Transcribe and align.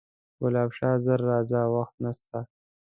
ګلاب 0.41 0.69
شاه 0.77 0.97
ژر 1.05 1.19
راځه 1.29 1.61
وخت 1.75 1.95
نسته 2.03 2.39